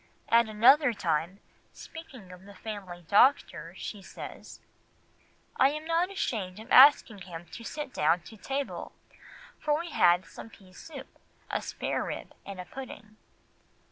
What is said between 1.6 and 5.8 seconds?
speaking of the family doctor, she says— "I